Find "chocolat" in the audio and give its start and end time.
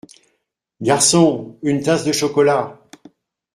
2.11-2.81